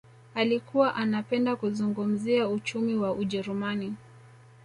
[0.35, 3.95] Alikuwa anapenda kuzungumzia uchumi wa ujerumani